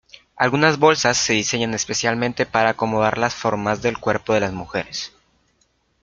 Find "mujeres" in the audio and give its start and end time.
4.51-5.13